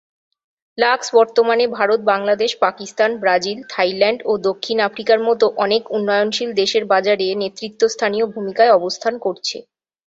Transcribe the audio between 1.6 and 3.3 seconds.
Bharat, Bangladesh, Pakistan,